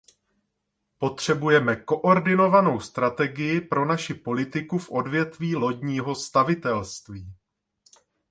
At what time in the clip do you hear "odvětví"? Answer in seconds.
4.91-5.55